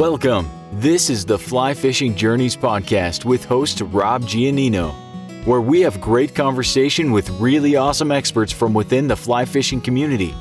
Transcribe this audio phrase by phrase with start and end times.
[0.00, 0.50] Welcome.
[0.72, 4.94] This is the Fly Fishing Journeys podcast with host Rob Giannino,
[5.44, 10.34] where we have great conversation with really awesome experts from within the fly fishing community.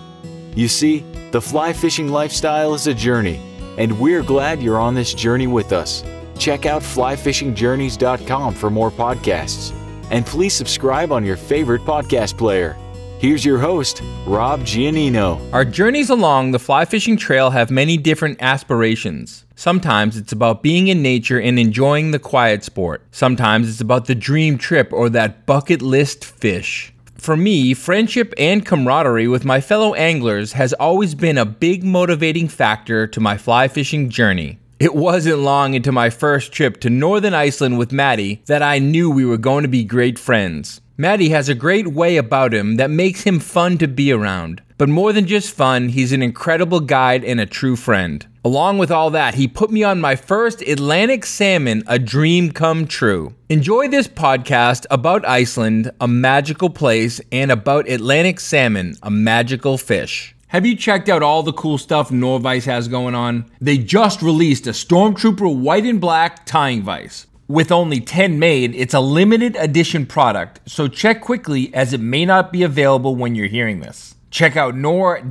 [0.55, 0.99] You see,
[1.31, 3.41] the fly fishing lifestyle is a journey,
[3.77, 6.05] and we're glad you're on this journey with us.
[6.37, 9.73] Check out flyfishingjourneys.com for more podcasts,
[10.09, 12.77] and please subscribe on your favorite podcast player.
[13.19, 15.41] Here's your host, Rob Giannino.
[15.51, 19.43] Our journeys along the fly fishing trail have many different aspirations.
[19.57, 23.05] Sometimes it's about being in nature and enjoying the quiet sport.
[23.11, 26.93] Sometimes it's about the dream trip or that bucket list fish.
[27.15, 32.47] For me, friendship and camaraderie with my fellow anglers has always been a big motivating
[32.47, 34.59] factor to my fly fishing journey.
[34.79, 39.11] It wasn't long into my first trip to northern Iceland with Maddie that I knew
[39.11, 40.79] we were going to be great friends.
[41.01, 44.61] Maddie has a great way about him that makes him fun to be around.
[44.77, 48.27] But more than just fun, he's an incredible guide and a true friend.
[48.43, 52.85] Along with all that, he put me on my first Atlantic salmon, a dream come
[52.85, 53.33] true.
[53.47, 60.35] Enjoy this podcast about Iceland, a magical place, and about Atlantic salmon, a magical fish.
[60.47, 63.49] Have you checked out all the cool stuff Norvise has going on?
[63.61, 67.25] They just released a Stormtrooper white and black tying vise.
[67.49, 72.23] With only 10 made, it's a limited edition product, so check quickly as it may
[72.23, 74.13] not be available when you're hearing this.
[74.29, 75.25] Check out norvise.com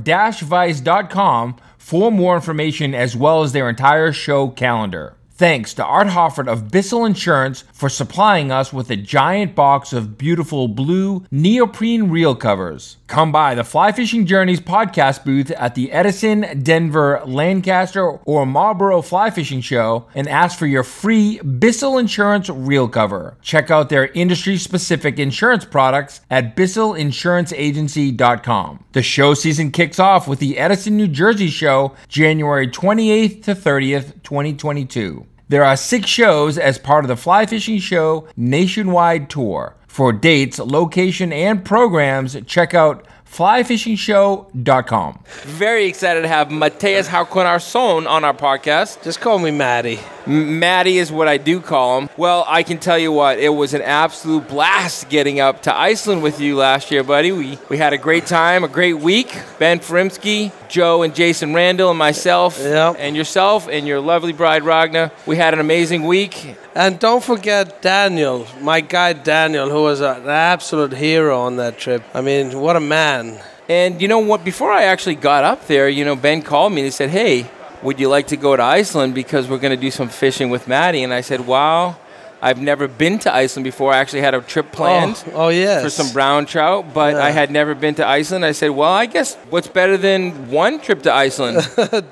[1.77, 5.15] for more information as well as their entire show calendar.
[5.39, 10.17] Thanks to Art Hofford of Bissell Insurance for supplying us with a giant box of
[10.17, 12.97] beautiful blue neoprene reel covers.
[13.07, 19.01] Come by the Fly Fishing Journeys podcast booth at the Edison, Denver, Lancaster, or Marlboro
[19.01, 23.37] Fly Fishing Show and ask for your free Bissell Insurance reel cover.
[23.41, 28.83] Check out their industry specific insurance products at bissellinsuranceagency.com.
[28.91, 34.21] The show season kicks off with the Edison, New Jersey show January 28th to 30th,
[34.23, 35.27] 2022.
[35.49, 39.75] There are six shows as part of the Fly Fishing Show nationwide tour.
[39.87, 45.23] For dates, location, and programs, check out flyfishingshow.com.
[45.45, 49.03] Very excited to have Mateus Haukonarsson on our podcast.
[49.03, 49.99] Just call me Maddie.
[50.29, 52.09] Maddie is what I do call him.
[52.15, 56.21] Well, I can tell you what, it was an absolute blast getting up to Iceland
[56.21, 57.31] with you last year, buddy.
[57.31, 59.35] We, we had a great time, a great week.
[59.57, 62.97] Ben Furimsky, Joe and Jason Randall, and myself, Yep.
[62.99, 65.11] and yourself, and your lovely bride, Ragna.
[65.25, 66.55] We had an amazing week.
[66.75, 72.03] And don't forget Daniel, my guy Daniel, who was an absolute hero on that trip.
[72.13, 73.39] I mean, what a man.
[73.67, 74.43] And you know what?
[74.43, 77.49] Before I actually got up there, you know, Ben called me and he said, "Hey,
[77.83, 80.67] would you like to go to Iceland because we're going to do some fishing with
[80.67, 81.95] Maddie?" And I said, "Wow,
[82.41, 83.93] I've never been to Iceland before.
[83.93, 85.83] I actually had a trip planned Oh, oh yes.
[85.83, 89.05] for some brown trout, but I had never been to Iceland." I said, "Well, I
[89.07, 91.57] guess what's better than one trip to Iceland?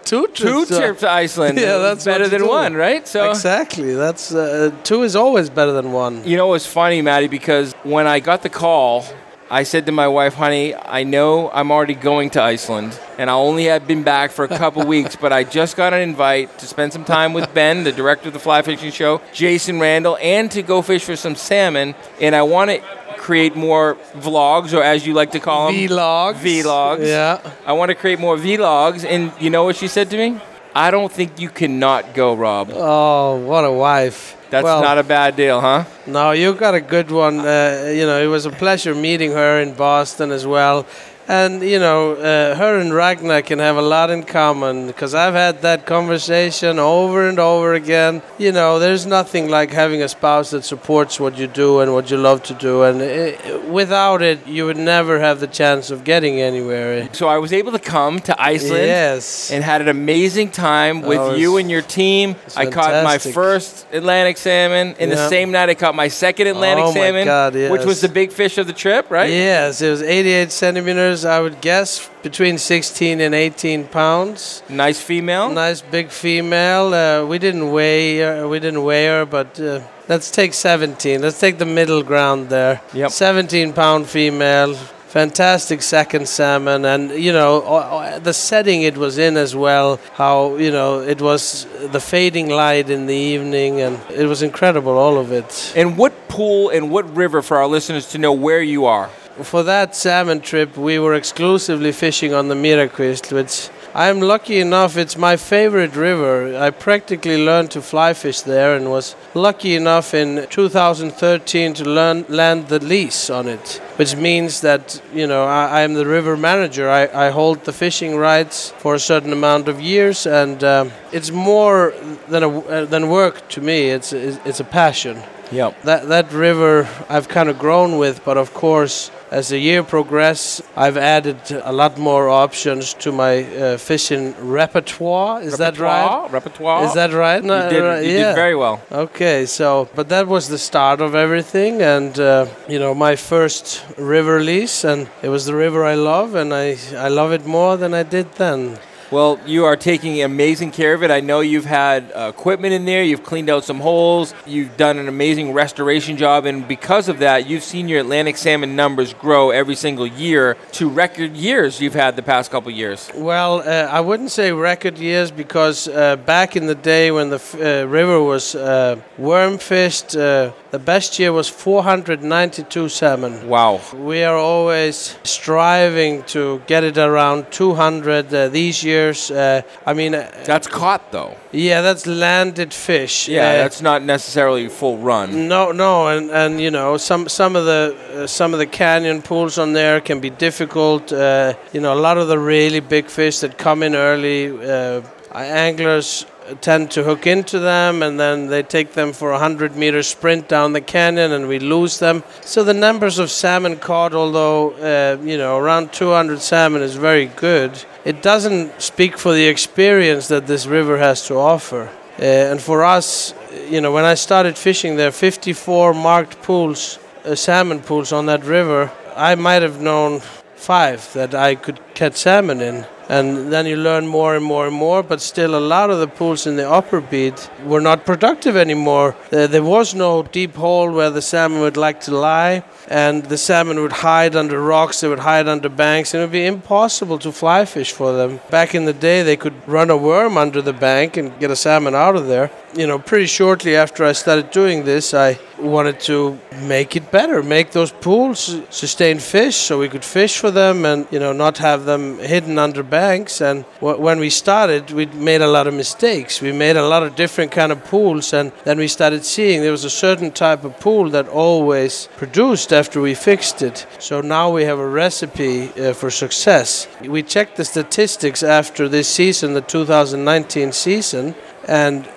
[0.03, 0.72] two Two trips.
[0.72, 1.57] uh, trips to Iceland.
[1.66, 2.47] Yeah, that's better than do.
[2.49, 3.94] one, right?" So Exactly.
[3.95, 6.23] That's uh, two is always better than one.
[6.25, 9.05] You know, it's funny, Maddie, because when I got the call,
[9.50, 13.34] I said to my wife, honey, I know I'm already going to Iceland, and I
[13.34, 16.68] only have been back for a couple weeks, but I just got an invite to
[16.68, 20.52] spend some time with Ben, the director of the Fly Fishing Show, Jason Randall, and
[20.52, 22.81] to go fish for some salmon, and I want to
[23.18, 26.35] create more vlogs, or as you like to call them, Vlogs.
[26.35, 27.08] Vlogs.
[27.08, 27.40] Yeah.
[27.66, 30.40] I want to create more vlogs, and you know what she said to me?
[30.77, 32.69] I don't think you cannot go, Rob.
[32.71, 34.38] Oh, what a wife.
[34.51, 35.85] That's well, not a bad deal, huh?
[36.05, 37.39] No, you got a good one.
[37.39, 40.85] Uh, you know, it was a pleasure meeting her in Boston as well.
[41.27, 45.33] And, you know, uh, her and Ragna can have a lot in common because I've
[45.33, 48.21] had that conversation over and over again.
[48.38, 52.09] You know, there's nothing like having a spouse that supports what you do and what
[52.09, 52.83] you love to do.
[52.83, 57.09] And uh without it, you would never have the chance of getting anywhere.
[57.13, 58.85] So I was able to come to Iceland.
[58.87, 59.51] Yes.
[59.51, 62.35] and had an amazing time with Oh, you and your team.
[62.55, 64.95] I caught my first Atlantic salmon.
[64.99, 67.99] In the same night, I caught my second Atlantic Oh my salmon, God, which was
[68.01, 69.29] the big fish of the trip, right?
[69.29, 74.64] Yes, it was 88 centimeters, I would guess, between 16 and 18 pounds.
[74.69, 75.49] Nice female.
[75.49, 76.93] Nice big female.
[76.93, 81.22] Uh, we didn't weigh her, we didn't weigh her, but uh, let's take 17.
[81.22, 82.81] Let's take the middle ground there.
[82.93, 83.11] Yep.
[83.11, 84.75] 17 pound female.
[85.08, 90.02] Fantastic second salmon, and you know the setting it was in as well.
[90.14, 94.91] How you know it was the fading light in the evening, and it was incredible,
[94.97, 95.73] all of it.
[95.78, 99.09] And what pool and what river for our listeners to know where you are?
[99.43, 104.95] For that salmon trip, we were exclusively fishing on the Mýrakvísl, which I'm lucky enough,
[104.97, 106.55] it's my favorite river.
[106.57, 112.25] I practically learned to fly fish there and was lucky enough in 2013 to learn
[112.29, 116.90] land the lease on it, which means that, you know, I, am the river manager.
[116.90, 121.31] I, I hold the fishing rights for a certain amount of years, and um, it's
[121.31, 121.93] more
[122.28, 125.22] than, a, uh, than work to me, it's, it's, it's a passion.
[125.51, 125.83] Yep.
[125.83, 130.62] That, that river I've kind of grown with, but of course, as the year progressed,
[130.76, 135.41] I've added a lot more options to my uh, fishing repertoire.
[135.41, 136.28] Is that right?
[136.32, 136.85] Repertoire.
[136.85, 137.44] Is that right?
[137.44, 138.28] You did, you yeah.
[138.29, 138.82] did very well.
[138.91, 143.84] Okay, so but that was the start of everything, and uh, you know my first
[143.97, 147.78] river lease, and it was the river I love, and I I love it more
[147.78, 148.79] than I did then.
[149.09, 151.11] Well, you are taking amazing care of it.
[151.11, 154.97] I know you've had uh, equipment in there, you've cleaned out some holes, you've done
[154.97, 159.51] an amazing restoration job, and because of that, you've seen your Atlantic salmon numbers grow
[159.51, 163.09] every single year to record years you've had the past couple years.
[163.15, 167.37] Well, uh, I wouldn't say record years because uh, back in the day when the
[167.37, 173.47] f- uh, river was uh, worm fished, uh, the best year was 492 salmon.
[173.47, 173.79] Wow.
[173.93, 178.97] We are always striving to get it around 200 uh, these years.
[179.32, 181.34] Uh, I mean, uh, That's caught though.
[181.52, 183.28] yeah, that's landed fish.
[183.28, 185.47] Yeah, Uh, that's not necessarily full run.
[185.47, 187.82] no, no, and, and you know some some of the
[188.23, 191.11] uh, some of the canyon pools on there can be difficult.
[191.11, 195.02] Uh, you know, a lot of the really big fish that come in early, uh,
[195.34, 196.26] anglers
[196.61, 200.47] tend to hook into them, and then they take them for a hundred meter sprint
[200.47, 202.23] down the canyon, and we lose them.
[202.41, 207.26] So the numbers of salmon caught, although uh, you know around 200 salmon is very
[207.26, 211.90] good, it doesn't speak for the experience that this river has to offer.
[212.20, 213.34] Uh, and for us,
[213.70, 218.43] you know, when I started fishing there, 54 marked pools, uh, salmon pools on that
[218.43, 220.22] river, I might have known
[220.55, 222.85] five that I could catch salmon in.
[223.09, 226.07] And then you learn more and more and more, but still, a lot of the
[226.07, 229.15] pools in the upper beat were not productive anymore.
[229.31, 233.37] Uh, there was no deep hole where the salmon would like to lie, and the
[233.37, 237.17] salmon would hide under rocks, they would hide under banks, and it would be impossible
[237.19, 238.41] to fly fish for them.
[238.49, 241.55] Back in the day, they could run a worm under the bank and get a
[241.55, 242.51] salmon out of there.
[242.75, 247.43] You know, pretty shortly after I started doing this, I wanted to make it better,
[247.43, 251.57] make those pools sustain fish so we could fish for them and, you know, not
[251.57, 253.41] have them hidden under banks.
[253.41, 256.41] And wh- when we started, we made a lot of mistakes.
[256.41, 259.71] We made a lot of different kind of pools, and then we started seeing there
[259.71, 263.86] was a certain type of pool that always produced after we fixed it.
[264.00, 266.88] So now we have a recipe uh, for success.
[267.01, 271.36] We checked the statistics after this season, the 2019 season,
[271.67, 272.07] and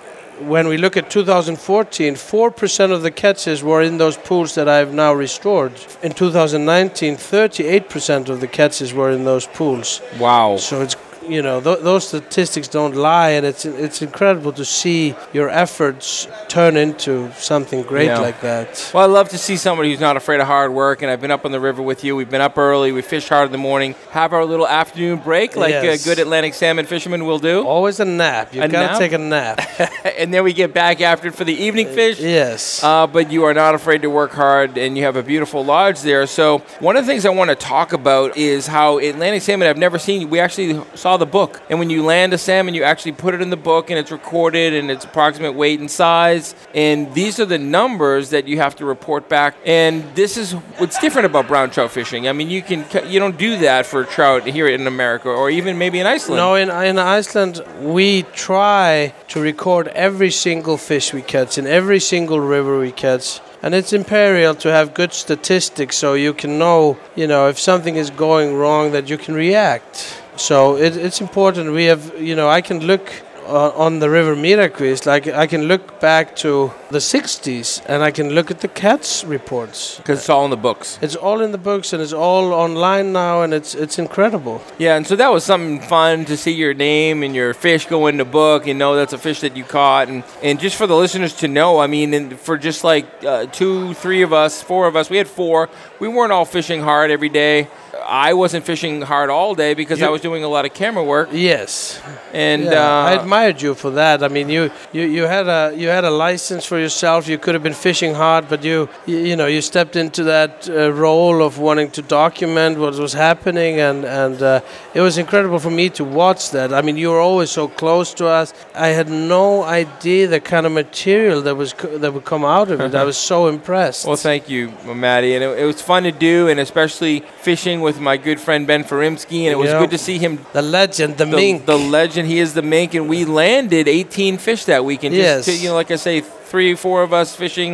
[0.47, 4.93] when we look at 2014, 4% of the catches were in those pools that I've
[4.93, 5.73] now restored.
[6.01, 10.01] In 2019, 38% of the catches were in those pools.
[10.19, 10.57] Wow.
[10.57, 10.95] So it's
[11.27, 16.27] you know th- those statistics don't lie, and it's it's incredible to see your efforts
[16.47, 18.19] turn into something great Yeah.
[18.19, 18.91] like that.
[18.93, 21.31] Well, I love to see somebody who's not afraid of hard work, and I've been
[21.31, 22.15] up on the river with you.
[22.15, 25.55] We've been up early, we fished hard in the morning, have our little afternoon break
[25.55, 26.01] like Yes.
[26.01, 28.53] a good Atlantic salmon fisherman will do, Always a nap.
[28.53, 28.97] You A gotta nap?
[28.99, 29.61] take a nap.
[30.17, 32.19] and then we get back after it for the evening fish.
[32.19, 32.83] yes.
[32.83, 36.01] Uh, but you are not afraid to work hard, and you have a beautiful lodge
[36.01, 36.25] there.
[36.27, 39.67] So one of the things I want to talk about is how Atlantic salmon.
[39.67, 40.29] I've never seen.
[40.29, 43.41] We actually saw the book, and when you land a salmon, you actually put it
[43.41, 47.45] in the book, and it's recorded, and its approximate weight and size, and these are
[47.45, 49.55] the numbers that you have to report back.
[49.65, 52.27] And this is what's different about brown trout fishing.
[52.27, 55.77] I mean, you can you don't do that for trout here in America, or even
[55.77, 56.37] maybe in Iceland.
[56.37, 61.99] No, in, in Iceland, we try to record every single fish we catch in every
[61.99, 63.39] single river we catch.
[63.63, 67.95] And it's imperial to have good statistics so you can know, you know, if something
[67.95, 70.20] is going wrong that you can react.
[70.35, 71.73] So it, it's important.
[71.73, 73.11] We have, you know, I can look
[73.47, 78.11] uh, on the river Mýrakvísl, like I can look back to the 60s and I
[78.11, 79.97] can look at the cats reports.
[79.97, 80.99] because it's all in the books.
[81.01, 84.61] It's all in the books and it's all online now and it's it's incredible.
[84.77, 88.07] Yeah, and so that was something fun to see your name and your fish go
[88.07, 90.07] in the book and know that's a fish that you caught.
[90.07, 93.93] And, and just for the listeners to know, I mean, for just like uh, two,
[93.95, 95.69] three of us, four of us, we had four.
[96.01, 97.67] We weren't all fishing hard every day.
[98.03, 101.29] I wasn't fishing hard all day because I was doing a lot of camera work.
[101.31, 102.01] Yes.
[102.33, 104.23] And Yeah, I uh, admired you for that.
[104.23, 107.27] I mean, you, you, you had a you had a license for yourself.
[107.27, 110.69] You could have been fishing hard, but you you, you know you stepped into that
[110.69, 114.61] uh, role of wanting to document what was happening, and and uh,
[114.93, 116.73] it was incredible for me to watch that.
[116.73, 118.53] I mean, you were always so close to us.
[118.73, 122.71] I had no idea the kind of material that was co- that would come out
[122.71, 122.95] of it.
[122.95, 124.07] I was so impressed.
[124.07, 125.35] well, thank you, Maddie.
[125.35, 127.15] And it, it was fun to do, and especially
[127.47, 130.33] fishing with my good friend Ben Furimsky, and it was good to see him.
[130.59, 131.65] The legend, the, The, mink.
[131.73, 135.11] the legend, he is the mink, and we landed 18 fish that weekend.
[135.15, 135.45] Just Yes.
[135.47, 136.15] to, you know, like I say,
[136.51, 137.71] three, four of us fishing,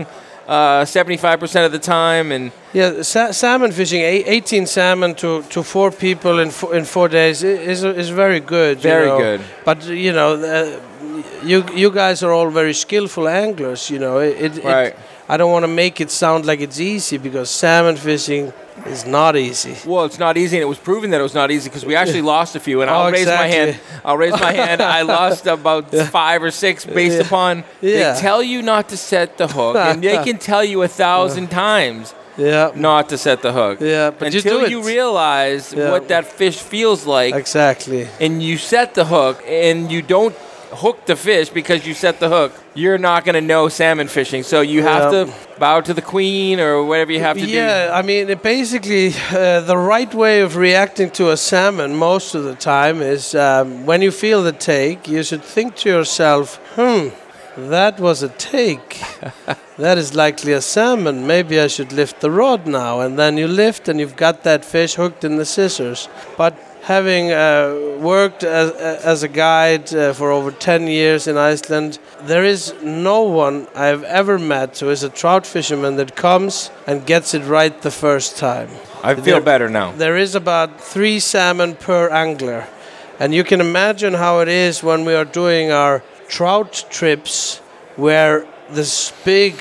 [0.48, 2.44] uh, 75% of the time, and
[2.80, 7.08] yeah, sa- salmon fishing, eight- 18 salmon to, to four people in four, in four
[7.20, 7.38] days
[7.74, 8.74] is is very good.
[8.78, 9.18] you Very know.
[9.26, 9.42] good.
[9.70, 10.70] But you know, uh,
[11.52, 13.82] you you guys are all very skillful anglers.
[13.94, 14.36] You know, it.
[14.46, 14.94] it, Right.
[14.94, 14.96] it
[15.30, 18.54] I don't want to make it sound like it's easy because salmon fishing
[18.86, 19.76] is not easy.
[19.86, 21.96] Well, it's not easy, and it was proven that it was not easy because we
[21.96, 22.82] actually lost a few.
[22.82, 23.80] And Oh, I'll raise my hand.
[24.06, 24.82] I'll raise my hand.
[24.82, 27.24] I lost about five or six based Yeah.
[27.26, 28.14] upon Yeah.
[28.14, 31.48] they tell you not to set the hook, and they can tell you a thousand
[31.66, 32.72] times Yeah.
[32.76, 33.80] not to set the hook.
[33.82, 35.92] Yeah, but until you realize Yeah.
[35.92, 38.08] what that fish feels like, Exactly.
[38.22, 40.36] and you set the hook, and you don't
[40.72, 44.44] hook the fish because you set the hook, you're not going to know salmon fishing.
[44.44, 45.26] So you have Yeah.
[45.26, 47.52] to bow to the queen or whatever you have to do.
[47.52, 52.36] Yeah, I mean, it basically, uh, the right way of reacting to a salmon most
[52.36, 56.58] of the time is um, when you feel the take, you should think to yourself,
[56.76, 57.10] hmm,
[57.58, 59.02] that was a take.
[59.78, 61.26] that is likely a salmon.
[61.26, 63.00] Maybe I should lift the rod now.
[63.00, 66.08] And then you lift and you've got that fish hooked in the scissors.
[66.38, 66.54] But
[66.88, 72.46] having uh, worked as, as a guide uh, for over 10 years in Iceland, there
[72.46, 77.34] is no one I've ever met who is a trout fisherman that comes and gets
[77.34, 78.70] it right the first time.
[79.04, 79.92] I feel There- better now.
[79.92, 82.68] There is about three salmon per angler.
[83.20, 87.58] And you can imagine how it is when we are doing our trout trips
[87.98, 89.56] where this big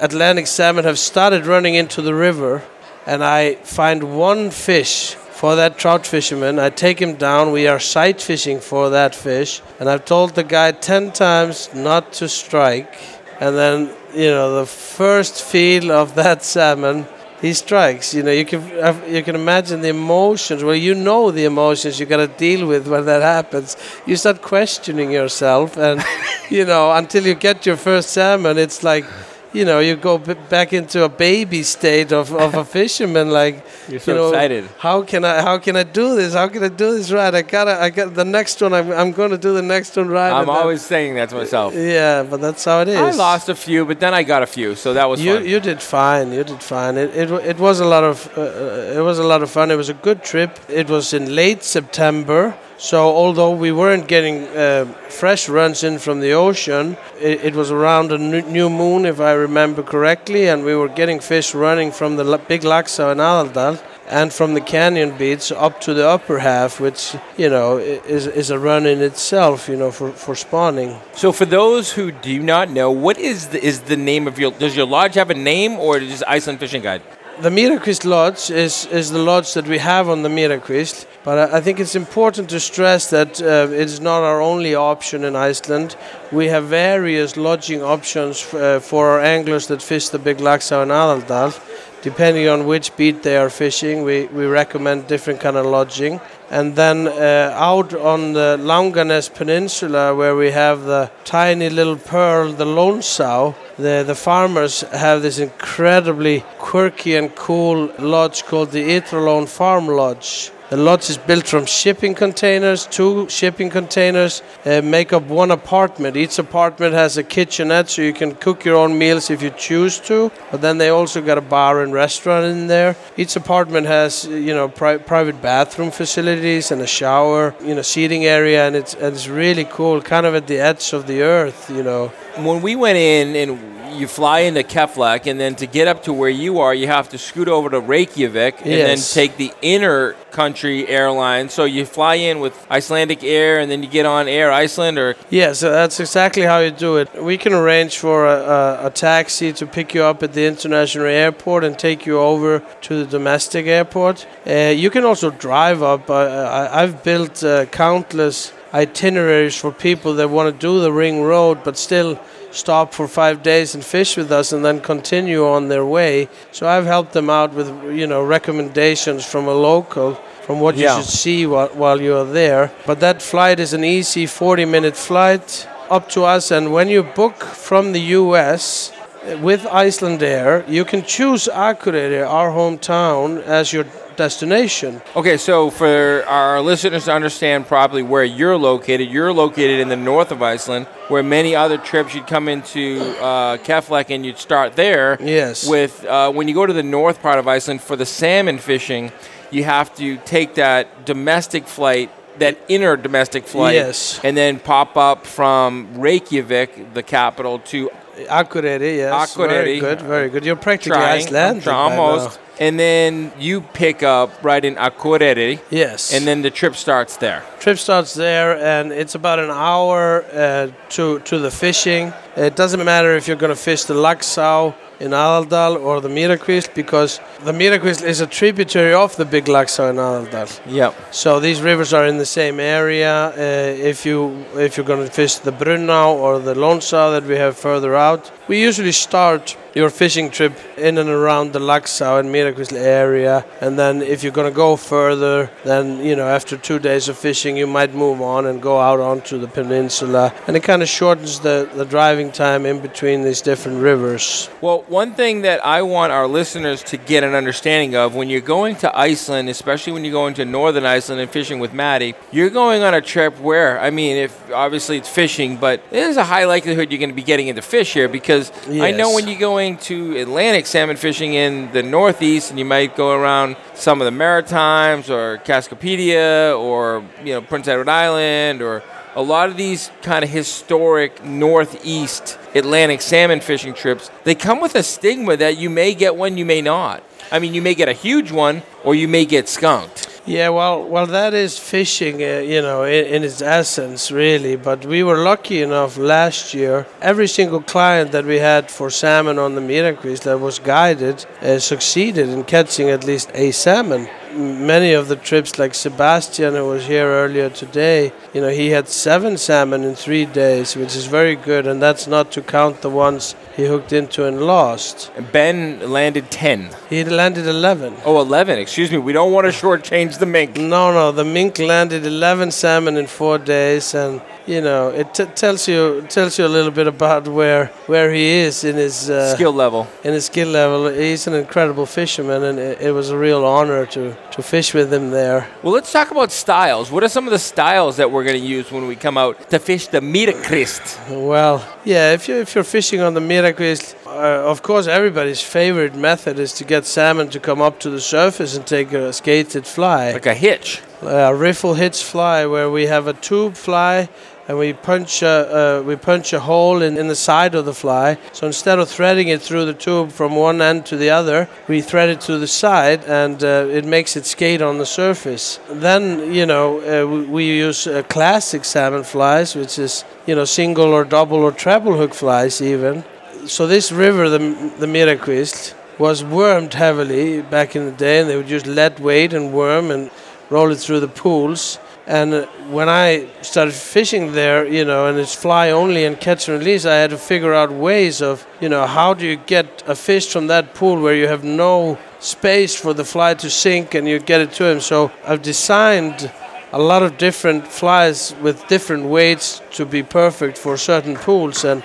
[0.00, 2.62] Atlantic salmon have started running into the river
[3.06, 6.60] and I find one fish for that trout fisherman.
[6.60, 7.50] I take him down.
[7.50, 9.60] We are sight fishing for that fish.
[9.80, 12.94] And I've told the guy 10 times not to strike.
[13.40, 17.06] And then, you know, the first feel of that salmon,
[17.40, 18.14] he strikes.
[18.14, 20.62] You know, you can uh, you can imagine the emotions.
[20.62, 23.76] Well, you know the emotions you got to deal with when that happens.
[24.06, 26.04] You start questioning yourself, and
[26.50, 29.06] you know until you get your first salmon, it's like.
[29.52, 33.30] You know, you go b- back into a baby state of, of a fisherman.
[33.30, 34.64] Like, You're so you know, excited.
[34.78, 35.42] How can I?
[35.42, 36.32] How can I do this?
[36.32, 37.34] How can I do this right?
[37.34, 37.80] I gotta.
[37.80, 38.72] I got the next one.
[38.72, 38.90] I'm.
[38.90, 40.32] I'm going to do the next one right.
[40.32, 41.74] I'm always saying that to myself.
[41.74, 42.96] Yeah, but that's how it is.
[42.96, 45.46] I lost a few, but then I got a few, so that was You fun.
[45.46, 46.32] you did fine.
[46.32, 46.96] You did fine.
[46.96, 49.70] It it, it was a lot of uh, uh, it was a lot of fun.
[49.70, 50.58] It was a good trip.
[50.68, 52.56] It was in late September.
[52.82, 57.70] So although we weren't getting uh, fresh runs in from the ocean, it, it was
[57.70, 62.16] around a new moon, if I remember correctly, and we were getting fish running from
[62.16, 66.80] the big Laxá in Aðaldal and from the canyon beach up to the upper half,
[66.80, 70.98] which you know is is a run in itself, you know, for, for spawning.
[71.14, 74.50] so for those who do not know, what is the, is the name of your?
[74.50, 77.02] Does your lodge have a name, or is it Iceland Fishing Guide?
[77.40, 81.62] The Mýrakvísl Lodge is, is the lodge that we have on the Mýrakvísl, but I,
[81.62, 85.96] think it's important to stress that uh, it is not our only option in Iceland.
[86.30, 90.82] We have various lodging options f- uh, for our anglers that fish the Big Laxá
[90.82, 91.58] and Aðaldal.
[92.02, 96.20] Depending on which beat they are fishing, we, we recommend different kind of lodging.
[96.52, 102.52] And then uh, out on the Langanes Peninsula, where we have the tiny little pearl,
[102.52, 109.24] the Lónsá, the, the farmers have this incredibly quirky and cool lodge called the Ytra
[109.24, 110.50] Lón Farm Lodge.
[110.72, 116.16] The lodge is built from shipping containers, two shipping containers uh, make up one apartment.
[116.16, 119.98] Each apartment has a kitchenette so you can cook your own meals if you choose
[120.08, 120.32] to.
[120.50, 122.96] But then they also got a bar and restaurant in there.
[123.18, 128.24] Each apartment has, you know, pri- private bathroom facilities and a shower, you know, seating
[128.24, 131.68] area, and it's and it's really cool, kind of at the edge of the earth,
[131.68, 132.08] you know.
[132.36, 136.12] When we went in and you fly into Keflavik, and then to get up to
[136.12, 140.14] where you are, you have to scoot over to Reykjavik and then take the inner
[140.30, 141.48] country airline.
[141.48, 145.16] So you fly in with Icelandic Air, and then you get on Air Iceland, or
[145.30, 147.22] Yeah, so that's exactly how you do it.
[147.22, 151.06] We can arrange for a, a, a taxi to pick you up at the international
[151.06, 154.26] airport and take you over to the domestic airport.
[154.46, 156.08] Uh, you can also drive up.
[156.10, 161.22] Uh, I, I've built uh, countless itineraries for people that want to do the ring
[161.22, 162.18] road but still
[162.52, 166.28] stop for five days and fish with us and then continue on their way.
[166.52, 170.88] So I've helped them out with you know recommendations from a local from what you
[170.88, 172.72] should see while, while you are there.
[172.86, 176.50] But that flight is an easy 40 minute flight up to us.
[176.50, 178.92] And when you book from the US
[179.40, 183.84] with Icelandair, you can choose Akureyri, our hometown, as your
[184.16, 185.00] destination.
[185.16, 189.96] Okay, so for our listeners to understand properly where you're located, you're located in the
[189.96, 194.74] north of Iceland, where many other trips you'd come into uh, Keflavik and you'd start
[194.76, 195.16] there.
[195.20, 195.68] Yes.
[195.68, 199.12] With uh, when you go to the north part of Iceland for the salmon fishing,
[199.50, 204.18] you have to take that domestic flight, that inner domestic flight, Yes.
[204.24, 207.90] and then pop up from Reykjavik, the capital, to
[208.28, 209.34] Akureyri, yes.
[209.36, 209.80] Very Akureyri.
[209.80, 210.44] good, very good.
[210.44, 211.66] You're practically trying, Icelandic.
[211.66, 212.51] almost, now.
[212.60, 216.12] And then you pick up right in Akureyri, Yes.
[216.14, 217.42] and then the trip starts there.
[217.60, 222.12] trip starts there, and it's about an hour uh, to to the fishing.
[222.36, 226.74] It doesn't matter if you're going to fish the Laxá in Aðaldal or the Mýrakvísl
[226.74, 230.48] because the Mýrakvísl is a tributary of the big Laxá in Aðaldal.
[230.66, 230.94] Yep.
[231.10, 233.14] So these rivers are in the same area.
[233.36, 237.36] Uh, if you if you're going to fish the Brunná or the Lónsá that we
[237.36, 242.28] have further out, we usually start your fishing trip in and around the Laxá and
[242.28, 246.78] Mýrakvísl area, and then if you're going to go further, then you know after two
[246.78, 250.62] days of fishing, you might move on and go out onto the peninsula, and it
[250.62, 254.50] kind of shortens the the driving time in between these different rivers.
[254.60, 258.40] Well, one thing that I want our listeners to get an understanding of when you're
[258.40, 262.50] going to Iceland, especially when you're going to northern Iceland and fishing with Maddie, you're
[262.50, 266.44] going on a trip where, I mean, if obviously it's fishing, but there's a high
[266.44, 269.76] likelihood you're going to be getting into fish here because I know when you're going
[269.78, 274.10] to Atlantic salmon fishing in the northeast and you might go around some of the
[274.10, 278.82] Maritimes or Cascapedia or, you know, Prince Edward Island or
[279.14, 284.74] a lot of these kind of historic northeast Atlantic salmon fishing trips, they come with
[284.74, 287.02] a stigma that you may get one, you may not.
[287.30, 290.01] I mean, you may get a huge one or you may get skunked.
[290.24, 294.54] Yeah, well, well, that is fishing, uh, you know, in, in its essence, really.
[294.54, 296.86] But we were lucky enough last year.
[297.00, 301.58] Every single client that we had for salmon on the Mýrakvísl that was guided uh,
[301.58, 304.08] succeeded in catching at least a salmon.
[304.34, 308.88] Many of the trips, like Sebastian, who was here earlier today, you know, he had
[308.88, 312.88] seven salmon in three days, which is very good, and that's not to count the
[312.88, 315.10] ones he hooked into and lost.
[315.32, 316.70] Ben landed 10.
[316.88, 317.96] He landed 11.
[318.06, 318.98] Oh, 11, excuse me.
[318.98, 320.56] We don't want to shortchange the mink.
[320.56, 325.24] No, no, the mink landed 11 salmon in four days, and you know it t-
[325.34, 329.34] tells you tells you a little bit about where where he is in his uh,
[329.34, 329.86] Skill level.
[330.04, 330.88] in his skill level.
[330.88, 334.92] He's an incredible fisherman, and it, it was a real honor to to fish with
[334.92, 335.46] him there.
[335.62, 336.90] Well, let's talk about styles.
[336.90, 339.50] What are some of the styles that we're going to use when we come out
[339.50, 341.26] to fish the Mýrakvísl?
[341.28, 345.94] Well, yeah, if you if you're fishing on the Mýrakvísl, uh, of course everybody's favorite
[345.94, 349.66] method is to get salmon to come up to the surface and take a skated
[349.66, 350.12] fly.
[350.12, 350.80] Like a hitch.
[351.02, 354.08] A riffle hitch fly where we have a tube fly
[354.48, 357.74] and we punch a, uh, we punch a hole in, in the side of the
[357.74, 358.18] fly.
[358.32, 361.80] So instead of threading it through the tube from one end to the other, we
[361.80, 365.58] thread it to the side and uh, it makes it skate on the surface.
[365.68, 370.44] Then, you know, uh, we, we use uh, classic salmon flies, which is, you know,
[370.44, 373.04] single or double or treble hook flies even.
[373.46, 374.38] So this river, the,
[374.78, 379.32] the Mýrakvísl, was wormed heavily back in the day and they would use lead weight
[379.32, 380.10] and worm and
[380.52, 381.78] roll it through the pools.
[382.06, 386.48] And uh, when I started fishing there, you know, and it's fly only and catch
[386.48, 389.82] and release, I had to figure out ways of, you know, how do you get
[389.86, 393.94] a fish from that pool where you have no space for the fly to sink
[393.94, 394.80] and you get it to him.
[394.80, 396.30] So I've designed
[396.72, 401.82] a lot of different flies with different weights to be perfect for certain pools and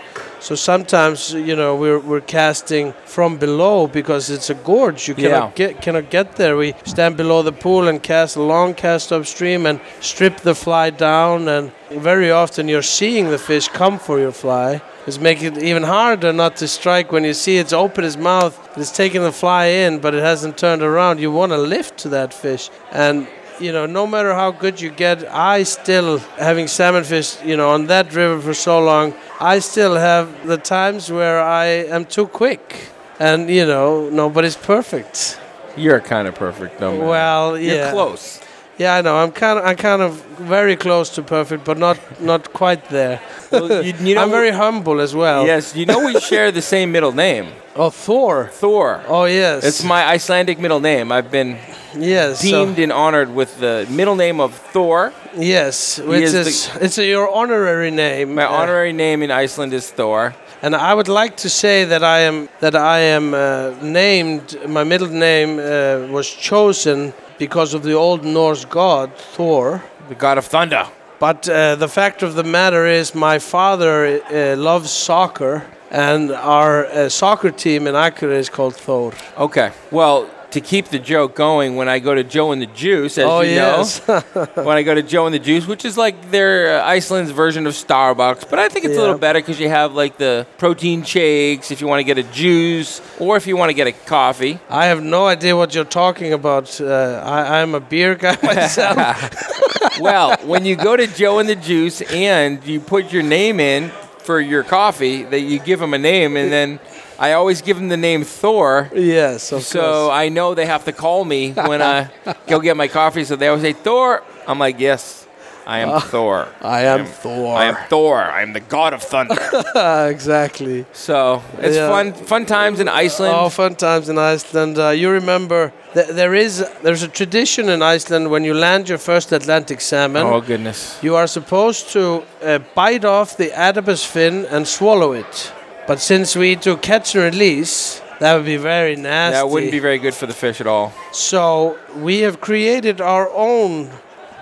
[0.48, 5.10] so sometimes you know we're, we're casting from below because it's a gorge.
[5.10, 5.52] You cannot Yeah.
[5.68, 6.56] get cannot get there.
[6.56, 10.90] We stand below the pool and cast a long cast upstream and strip the fly
[10.90, 11.50] down.
[11.50, 14.82] And very often you're seeing the fish come for your fly.
[15.06, 18.56] It's making it even harder not to strike when you see it's open its mouth
[18.78, 21.20] it's taking the fly in but it hasn't turned around.
[21.20, 22.70] You want to lift to that fish.
[22.94, 23.28] And
[23.60, 27.70] you know, no matter how good you get, I still, having salmon fish, you know,
[27.70, 32.28] on that river for so long, I still have the times where I am too
[32.28, 32.90] quick.
[33.20, 35.40] And, you know, nobody's perfect.
[35.76, 36.98] You're kind of perfect, though.
[36.98, 37.08] man.
[37.08, 37.92] Well, You're yeah.
[37.92, 38.40] close.
[38.78, 39.16] Yeah, I know.
[39.18, 43.20] I'm kind of, I'm kind of very close to perfect, but not, not quite there.
[43.52, 45.46] Well, you, you know, I'm very humble as well.
[45.48, 48.50] Yes, you know we share the same middle name, Oh, Thor.
[48.52, 49.04] Thor.
[49.08, 49.64] Oh, yes.
[49.64, 51.12] It's my Icelandic middle name.
[51.12, 51.58] I've been
[51.96, 52.42] yes.
[52.42, 55.12] so- deemed and honored with the middle name of Thor.
[55.36, 56.34] yes, which is
[56.68, 58.36] the- it's a, your honorary name.
[58.36, 60.36] My uh, honorary name in Iceland is Thor.
[60.62, 64.58] And I would like to say that I am that I am uh, named.
[64.68, 69.84] My middle name uh, was chosen because of the old Norse god Thor.
[70.10, 70.88] the god of thunder.
[71.20, 76.86] But uh, the fact of the matter is, my father uh, loves soccer, and our
[76.86, 79.14] uh, soccer team in Akureyri is called Thor.
[79.38, 79.72] Okay.
[79.90, 83.26] Well, to keep the joke going, when I go to Joe and the Juice, as
[83.26, 84.06] Oh, you yes.
[84.08, 84.20] know,
[84.56, 87.68] when I go to Joe and the Juice, which is like their uh, Iceland's version
[87.68, 91.04] of Starbucks, but I think it's a little better because you have like the protein
[91.04, 93.92] shakes if you want to get a juice or if you want to get a
[93.92, 94.60] coffee.
[94.70, 96.80] I have no idea what you're talking about.
[96.82, 100.00] Uh, I, I'm a beer guy myself.
[100.00, 103.90] well, when you go to Joe and the Juice and you put your name in
[104.20, 106.80] for your coffee, that you give them a name, and then
[107.20, 108.90] I always give them the name Thor.
[108.94, 110.14] yes, of So course.
[110.14, 112.10] I know they have to call me when I
[112.48, 113.24] go get my coffee.
[113.24, 114.24] So they always say Thor.
[114.48, 115.26] I'm like, yes,
[115.66, 116.48] I am Thor.
[116.62, 117.58] I am Thor.
[117.58, 118.22] I am Thor.
[118.22, 119.36] I am the god of thunder.
[120.10, 120.86] exactly.
[120.94, 121.90] so it's Yeah.
[121.90, 123.34] fun, fun times in Iceland.
[123.36, 124.78] Oh, fun times in Iceland.
[124.78, 128.98] Uh, you remember th- there is there's a tradition in Iceland when you land your
[129.00, 130.26] first Atlantic salmon.
[130.26, 130.98] oh goodness.
[131.02, 135.52] You are supposed to uh, bite off the adipose fin and swallow it.
[135.88, 139.36] But since we do catch and release, that would be very nasty.
[139.36, 140.92] That wouldn't be very good for the fish at all.
[141.14, 143.90] So we have created our own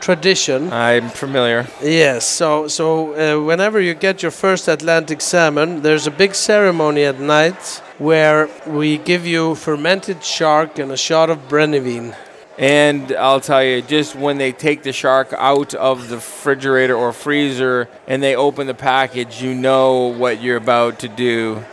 [0.01, 0.71] tradition.
[0.73, 1.67] I'm familiar.
[1.81, 2.25] Yes.
[2.25, 7.19] So so uh, whenever you get your first Atlantic salmon, there's a big ceremony at
[7.19, 12.15] night where we give you fermented shark and a shot of Brennivín.
[12.57, 17.11] And I'll tell you, just when they take the shark out of the refrigerator or
[17.11, 21.63] freezer and they open the package, you know what you're about to do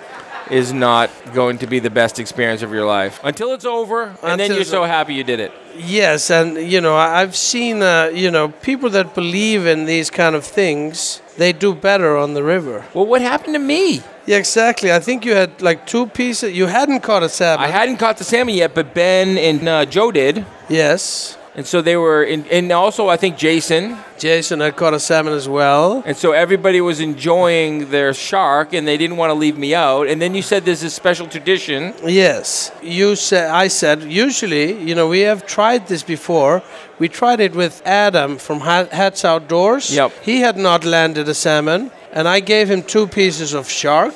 [0.51, 4.39] is not going to be the best experience of your life until it's over, and
[4.39, 5.51] then you're so happy you did it.
[5.77, 10.37] Yes, and you know I've seen uh, you know people that believe in these kind
[10.37, 11.22] of things.
[11.37, 12.85] They do better on the river.
[12.95, 14.03] Well, what happened to me?
[14.27, 14.93] Yeah, exactly.
[14.93, 16.53] I think you had like two pieces.
[16.53, 17.65] You hadn't caught a salmon.
[17.65, 21.37] I hadn't caught the salmon yet, but Ben and uh, Joe did, yes.
[21.55, 25.35] And so they were, in, and also I think Jason, Jason had caught a salmon
[25.35, 26.03] as well.
[26.07, 30.07] and so everybody was enjoying their shark, and they didn't want to leave me out.
[30.09, 31.93] And then you said there's this special tradition.
[32.05, 33.51] Yes, you said.
[33.51, 34.03] I said.
[34.03, 36.63] Usually, you know, we have tried this before.
[36.99, 39.95] We tried it with Adam from Hats Outdoors.
[39.95, 40.13] Yep.
[40.23, 44.15] He had not landed a salmon, and I gave him two pieces of shark.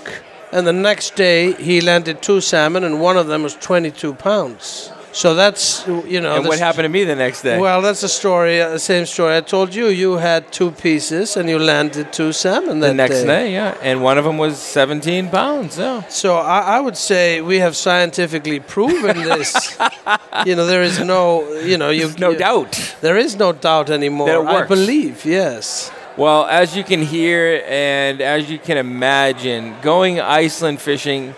[0.53, 4.93] And the next day, he landed two salmon, and one of them was 22 pounds.
[5.17, 6.37] So that's you know.
[6.37, 7.59] and what happened to me the next day?
[7.59, 8.61] Well, that's a story.
[8.61, 9.35] Uh, same story.
[9.35, 9.87] I told you.
[9.87, 13.27] You had two pieces, and you landed two salmon the next day.
[13.27, 15.79] day, yeah, and one of them was 17 pounds.
[15.79, 16.07] Yeah.
[16.09, 19.79] So I, I would say we have scientifically proven this.
[20.45, 22.97] you know, there is no, you know, you No you- doubt.
[23.01, 24.29] There is no doubt anymore.
[24.29, 25.91] That it I believe, yes.
[26.19, 31.35] Well, as you can hear and as you can imagine, going Iceland fishing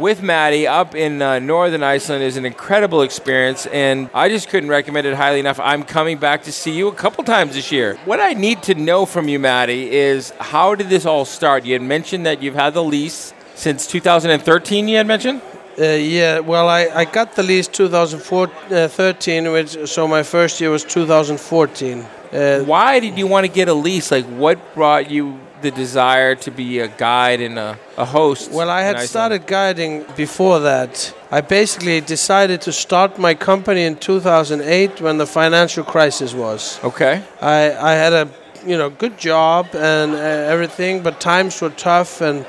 [0.00, 4.70] with Maddie up in uh, northern Iceland is an incredible experience, and I just couldn't
[4.70, 5.60] recommend it highly enough.
[5.60, 7.96] I'm coming back to see you a couple times this year.
[8.06, 11.64] What I need to know from you, Maddie, is how did this all start?
[11.64, 14.88] You had mentioned that you've had the lease since 2013.
[14.88, 15.42] You had mentioned.
[15.78, 20.70] Uh, yeah, well, I, I got the lease 2013, uh, which so my first year
[20.70, 22.00] was 2014.
[22.32, 24.10] Uh, Why did you want to get a lease?
[24.10, 28.50] Like, what brought you the desire to be a guide and a, a host?
[28.50, 31.14] Well, I had started guiding before that.
[31.30, 36.82] I basically decided to start my company in 2008 when the financial crisis was.
[36.82, 37.22] Okay.
[37.40, 38.28] I, I had a
[38.66, 40.18] you know good job and uh,
[40.52, 42.44] everything, but times were tough and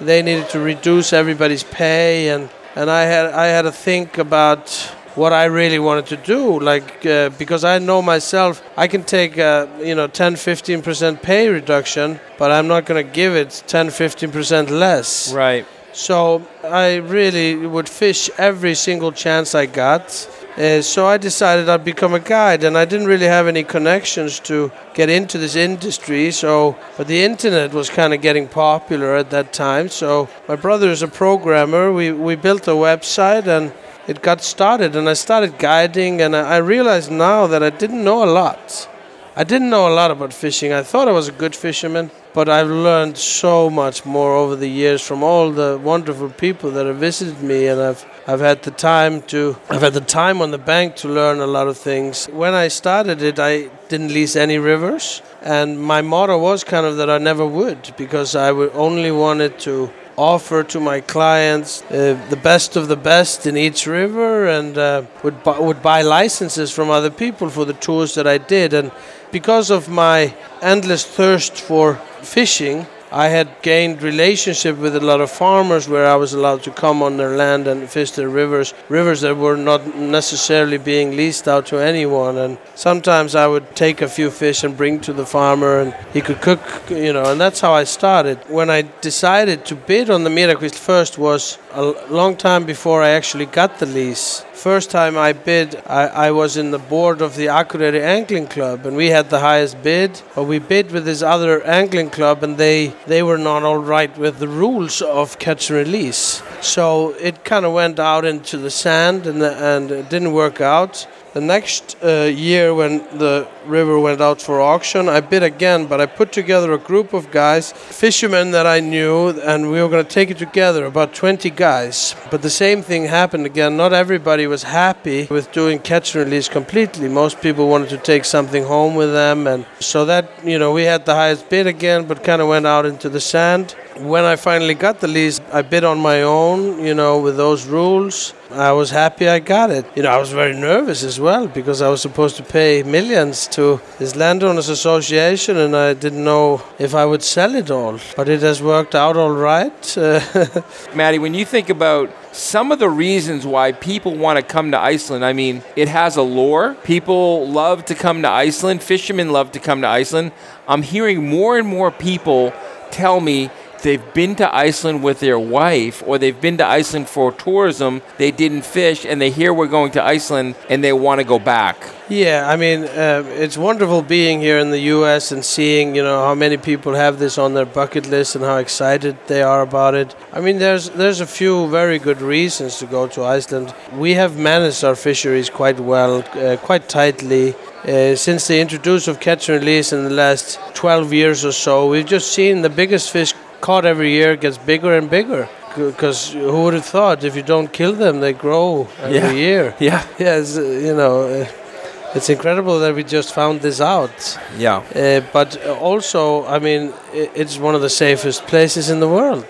[0.00, 4.92] they needed to reduce everybody's pay and, and I had I had to think about
[5.14, 9.36] what I really wanted to do like uh, because I know myself I can take
[9.38, 13.88] a you know 10 15% pay reduction but I'm not going to give it 10
[13.88, 15.32] 15% less.
[15.32, 15.66] Right.
[15.94, 20.28] So I really would fish every single chance I got.
[20.56, 24.40] Uh, so I decided I'd become a guide, and I didn't really have any connections
[24.40, 26.30] to get into this industry.
[26.30, 29.88] So, but the internet was kind of getting popular at that time.
[29.88, 31.92] So my brother is a programmer.
[31.92, 33.72] We we built a website, and
[34.06, 34.96] it got started.
[34.96, 38.88] And I started guiding, and I, I realized now that I didn't know a lot.
[39.36, 40.72] I didn't know a lot about fishing.
[40.72, 44.68] I thought I was a good fisherman, but I've learned so much more over the
[44.68, 48.70] years from all the wonderful people that have visited me, and I've I've had the
[48.70, 52.26] time to I've had the time on the bank to learn a lot of things.
[52.26, 56.96] When I started it, I didn't lease any rivers, and my motto was kind of
[56.98, 62.18] that I never would because I would only wanted to offer to my clients uh,
[62.30, 66.70] the best of the best in each river and uh, would, bu- would buy licenses
[66.70, 68.72] from other people for the tours that I did.
[68.72, 68.92] And
[69.32, 75.30] because of my endless thirst for fishing, I had gained relationship with a lot of
[75.30, 79.20] farmers where I was allowed to come on their land and fish their rivers, rivers
[79.20, 82.38] that were not necessarily being leased out to anyone.
[82.38, 86.20] And sometimes I would take a few fish and bring to the farmer, and he
[86.20, 87.30] could cook, you know.
[87.30, 88.38] And that's how I started.
[88.48, 93.10] When I decided to bid on the Mýrakvísl first was a long time before I
[93.10, 94.44] actually got the lease.
[94.64, 98.86] First time I bid, I, I was in the board of the Akureyri Angling Club,
[98.86, 100.22] and we had the highest bid.
[100.34, 104.16] But we bid with this other angling club, and they they were not all right
[104.16, 106.42] with the rules of catch and release.
[106.62, 111.06] So it kind of went out into the sand, and and it didn't work out.
[111.34, 116.00] The next uh, year, when the river went out for auction, I bid again, but
[116.00, 120.04] I put together a group of guys, fishermen that I knew, and we were going
[120.04, 122.14] to take it together, about 20 guys.
[122.30, 123.76] But the same thing happened again.
[123.76, 127.08] Not everybody was happy with doing catch and release completely.
[127.08, 130.84] Most people wanted to take something home with them, and so that, you know, we
[130.84, 133.74] had the highest bid again, but kind of went out into the sand.
[133.98, 137.64] When I finally got the lease, I bid on my own, you know, with those
[137.64, 138.34] rules.
[138.50, 139.86] I was happy I got it.
[139.94, 143.46] You know, I was very nervous as well because I was supposed to pay millions
[143.48, 148.00] to this landowners association and I didn't know if I would sell it all.
[148.16, 149.96] But it has worked out all right.
[150.94, 154.78] Maddie, when you think about some of the reasons why people want to come to
[154.78, 156.74] Iceland, I mean, it has a lore.
[156.82, 158.82] People love to come to Iceland.
[158.82, 160.32] Fishermen love to come to Iceland.
[160.66, 162.52] I'm hearing more and more people
[162.90, 163.50] tell me
[163.84, 168.30] they've been to Iceland with their wife or they've been to Iceland for tourism, they
[168.30, 171.76] didn't fish, and they hear we're going to Iceland and they want to go back.
[172.08, 175.32] Yeah, I mean, uh, it's wonderful being here in the U.S.
[175.32, 178.56] and seeing, you know, how many people have this on their bucket list and how
[178.56, 180.14] excited they are about it.
[180.30, 183.74] I mean, there's there's a few very good reasons to go to Iceland.
[183.96, 187.54] We have managed our fisheries quite well, uh, quite tightly.
[187.84, 191.88] Uh, since the introduction of catch and release in the last 12 years or so,
[191.88, 193.34] we've just seen the biggest fish
[193.66, 195.48] caught every year gets bigger and bigger.
[195.76, 199.32] Because who would have thought if you don't kill them, they grow every Yeah.
[199.48, 199.64] year?
[199.88, 200.02] Yeah.
[200.18, 204.38] Yeah, it's, uh, you know, uh, it's incredible that we just found this out.
[204.58, 204.82] Yeah.
[204.94, 205.48] Uh, but
[205.82, 206.20] also,
[206.56, 206.92] I mean,
[207.40, 209.46] it's one of the safest places in the world.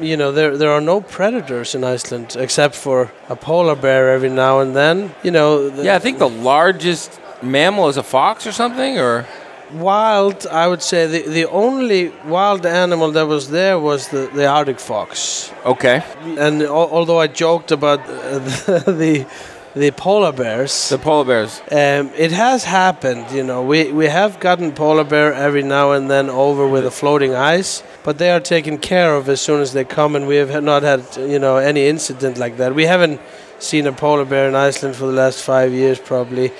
[0.00, 2.98] You know, there there are no predators in Iceland except for
[3.28, 4.96] a polar bear every now and then.
[5.22, 7.10] You know, the Yeah, I think the largest
[7.42, 9.24] mammal is a fox or something, or
[9.72, 10.46] wild.
[10.46, 14.80] I would say the the only wild animal that was there was the the Arctic
[14.80, 15.50] fox.
[15.64, 16.02] okay,
[16.38, 18.38] And al- although I joked about uh,
[19.02, 19.26] the
[19.74, 21.60] the polar bears, the polar bears.
[21.70, 23.62] Um, it has happened, you know.
[23.62, 27.82] We we have gotten polar bear every now and then over with a floating ice,
[28.04, 30.82] but they are taken care of as soon as they come, and we have not
[30.82, 32.74] had you know any incident like that.
[32.74, 33.20] We haven't
[33.58, 36.52] seen a polar bear in Iceland for the last five years, probably.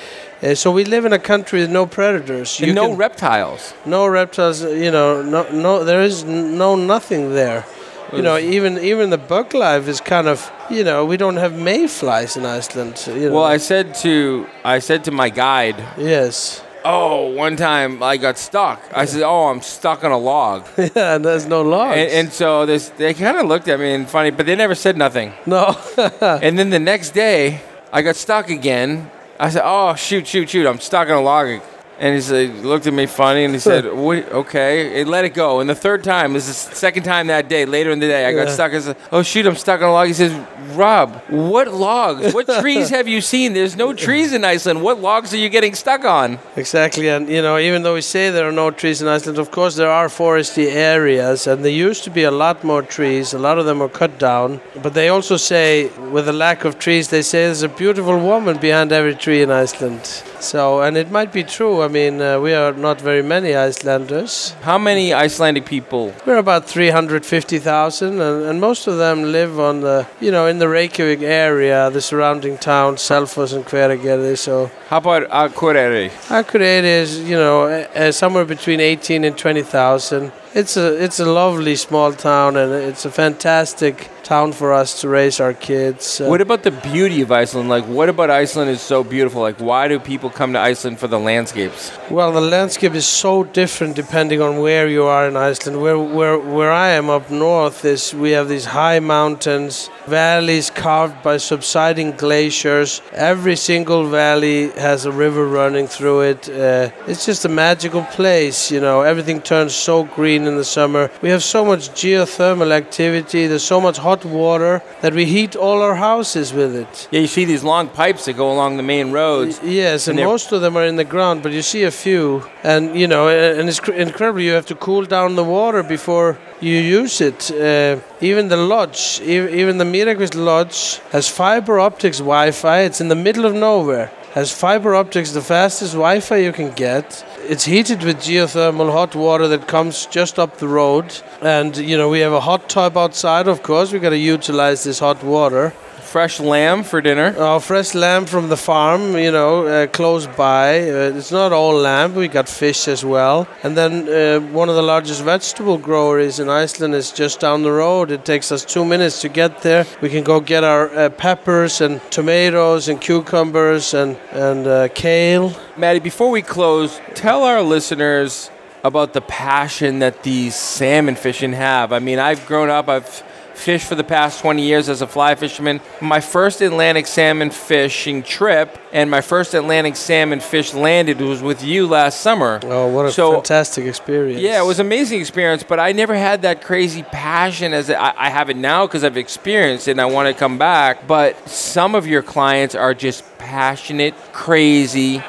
[0.43, 2.61] Uh, so we live in a country with no predators.
[2.61, 3.75] And no can- reptiles.
[3.87, 4.63] no reptiles.
[4.63, 5.85] You know, no no.
[5.85, 7.65] There is no nothing there.
[8.13, 11.55] You know, even even the bug life is kind of you know we don't have
[11.59, 13.03] mayflies in Iceland.
[13.07, 13.35] You know.
[13.35, 16.63] Well, I said to I said to my guide, yes.
[16.85, 21.17] "Oh, one time I got stuck." I said, "Oh, I'm stuck on a log," yeah,
[21.17, 21.97] and there's no log.
[21.99, 24.77] and, and so this they kind of looked at me and funny, but they never
[24.77, 25.33] said nothing.
[25.47, 25.75] no.
[26.21, 27.61] and then the next day,
[27.93, 29.11] I got stuck again.
[29.39, 30.67] I said, "Oh, shoot, shoot, shoot!
[30.67, 31.61] I'm stuck in a log."
[31.99, 35.33] And he said, looked at me funny, and he said, what, "Okay," and let it
[35.33, 35.61] go.
[35.61, 37.65] And the third time, this is the second time that day.
[37.65, 38.53] Later in the day, I got Yeah.
[38.55, 38.73] stuck.
[38.75, 40.33] I said, "Oh shoot, I'm stuck on a log." He says,
[40.75, 42.35] "Rob, what logs?
[42.35, 43.55] What trees have you seen?
[43.55, 44.83] There's no trees in Iceland.
[44.83, 48.29] What logs are you getting stuck on?" Exactly, and you know, even though we say
[48.31, 52.05] there are no trees in Iceland, of course there are foresty areas, and there used
[52.05, 53.33] to be a lot more trees.
[53.33, 56.79] A lot of them were cut down, but they also say, with the lack of
[56.79, 60.05] trees, they say there's a beautiful woman behind every tree in Iceland.
[60.41, 61.83] So, and it might be true.
[61.83, 64.51] I mean, uh, we are not very many Icelanders.
[64.63, 66.15] How many Icelandic people?
[66.25, 70.69] We're about 350,000, and, and most of them live on the, you know, in the
[70.69, 74.37] Reykjavik area, the surrounding towns, Selfoss and Hveragerði.
[74.39, 76.11] So, How about Akureyri?
[76.29, 80.33] Akureyri is, you know, uh, somewhere between 18 and 20,000.
[80.55, 85.09] It's a it's a lovely small town, and it's a fantastic town for us to
[85.09, 86.21] raise our kids.
[86.21, 87.69] Uh, What about the beauty of Iceland?
[87.69, 89.41] Like, what about Iceland is so beautiful?
[89.49, 91.93] Like, why do people come to Iceland for the landscapes?
[92.11, 95.77] well, the landscape is so different depending on where you are in Iceland.
[95.85, 101.19] Where where where I am up north is we have these high mountains, valleys carved
[101.29, 102.91] by subsiding glaciers.
[103.13, 104.59] Every single valley
[104.89, 106.41] has a river running through it.
[106.49, 108.97] Uh, it's just a magical place, you know.
[109.13, 111.11] Everything turns so green in the summer.
[111.25, 113.47] We have so much geothermal activity.
[113.47, 117.09] There's so much hot water that we heat all our houses with it.
[117.11, 119.61] Yeah, you see these long pipes that go along the main roads.
[119.63, 122.45] Yes, and, And most of them are in the ground, but you see a few,
[122.63, 124.41] and you know, and it's cr- incredible.
[124.41, 127.51] You have to cool down the water before you use it.
[127.51, 132.81] Uh, even the lodge, e- even the Mýrakvísl Lodge, has fiber optics Wi-Fi.
[132.81, 134.11] It's in the middle of nowhere.
[134.35, 137.25] Has fiber optics, the fastest Wi-Fi you can get.
[137.49, 142.09] It's heated with geothermal hot water that comes just up the road, and you know
[142.09, 143.47] we have a hot tub outside.
[143.47, 145.73] Of course, We've got to utilize this hot water.
[146.17, 147.35] Fresh lamb for dinner.
[147.37, 150.81] Oh, fresh lamb from the farm, you know, uh, close by.
[150.81, 153.47] Uh, it's not all lamb, we got fish as well.
[153.63, 157.71] And then uh, one of the largest vegetable growers in Iceland is just down the
[157.71, 158.11] road.
[158.11, 159.85] It takes us two minutes to get there.
[160.01, 165.55] We can go get our uh, peppers and tomatoes and cucumbers and, and uh, kale.
[165.77, 168.51] Maddie, before we close, tell our listeners
[168.83, 171.93] about the passion that these salmon fishing have.
[171.93, 173.23] I mean, I've grown up, I've
[173.57, 175.81] fished for the past 20 years as a fly fisherman.
[176.01, 181.65] My first Atlantic salmon fishing trip and my first Atlantic salmon fish landed was with
[181.65, 182.61] you last summer.
[182.65, 184.41] Oh, what a so, fantastic experience.
[184.41, 188.15] Yeah, it was an amazing experience, but I never had that crazy passion as I,
[188.17, 191.07] I have it now because I've experienced it and I want to come back.
[191.07, 195.23] But some of your clients are just passionate, crazy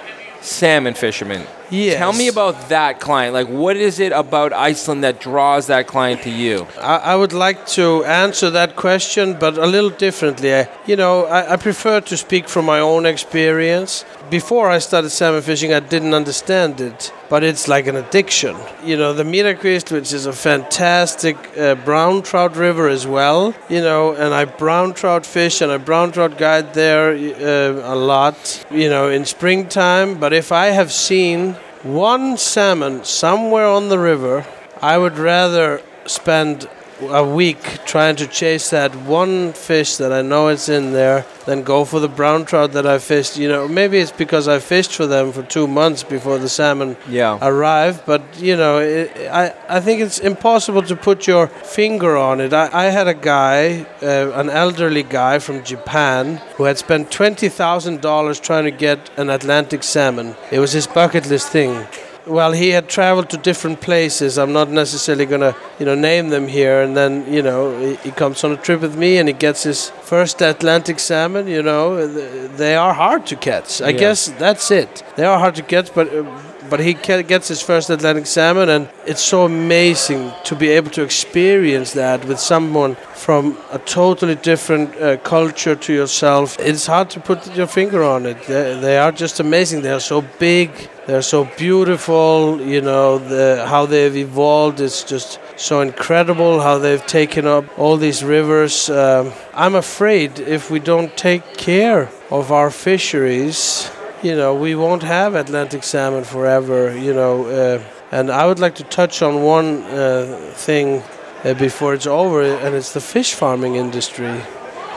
[0.48, 1.46] salmon fishermen.
[1.70, 1.98] Yes.
[1.98, 3.34] Tell me about that client.
[3.34, 6.66] Like, what is it about Iceland that draws that client to you?
[6.80, 10.56] I, I would like to answer that question, but a little differently.
[10.56, 15.10] I, you know, I, I prefer to speak from my own experience before I started
[15.10, 18.56] salmon fishing, I didn't understand it, but it's like an addiction.
[18.84, 23.82] You know, the Mýrarkvísl, which is a fantastic uh, brown trout river as well, you
[23.82, 28.66] know, and I brown trout fish and I brown trout guide there uh, a lot,
[28.72, 30.20] you know, in springtime.
[30.20, 34.46] But if I have seen one salmon somewhere on the river,
[34.82, 36.70] I would rather spend
[37.02, 41.64] a week trying to chase that one fish that I know it's in there, then
[41.64, 43.38] go for the brown trout that I fished.
[43.38, 46.98] You know, maybe it's because I fished for them for two months before the salmon
[47.08, 47.38] yeah.
[47.42, 48.06] arrived.
[48.06, 52.54] But you know, it, I I think it's impossible to put your finger on it.
[52.54, 57.50] I, I had a guy, uh, an elderly guy from Japan, who had spent twenty
[57.50, 60.36] thousand dollars trying to get an Atlantic salmon.
[60.52, 61.86] It was his bucket list thing
[62.28, 64.38] well, he had traveled to different places.
[64.38, 66.82] I'm not necessarily going to, you know, name them here.
[66.82, 69.64] And then, you know, he, he, comes on a trip with me and he gets
[69.64, 71.48] his first Atlantic salmon.
[71.48, 73.82] You know, they are hard to catch.
[73.82, 74.00] I yeah.
[74.00, 75.04] guess that's it.
[75.16, 76.14] They are hard to catch, but.
[76.14, 76.24] Uh,
[76.70, 81.02] but he gets his first Atlantic salmon, and it's so amazing to be able to
[81.02, 86.58] experience that with someone from a totally different uh, culture to yourself.
[86.60, 88.44] It's hard to put your finger on it.
[88.44, 89.82] They, they are just amazing.
[89.82, 90.72] They are so big,
[91.08, 92.62] they're so beautiful.
[92.62, 94.82] You know, the, how they've evolved.
[94.82, 96.60] It's just so incredible.
[96.60, 98.90] How they've taken up all these rivers.
[98.90, 103.90] Um, I'm afraid if we don't take care of our fisheries,
[104.22, 106.96] you know, we won't have Atlantic salmon forever.
[106.98, 111.04] You know, uh, and I would like to touch on one uh, thing
[111.46, 114.42] uh, before it's over, and it's the fish farming industry.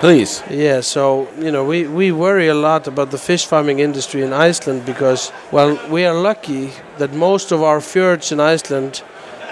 [0.00, 0.42] Please.
[0.48, 4.32] Yeah, so, you know, we, we worry a lot about the fish farming industry in
[4.32, 9.02] Iceland because, well, we are lucky that most of our fjords in Iceland